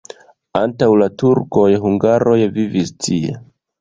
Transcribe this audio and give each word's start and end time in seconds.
Antaŭ 0.61 0.87
la 1.01 1.09
turkoj 1.23 1.67
hungaroj 1.85 2.37
vivis 2.59 2.93
tie. 3.07 3.37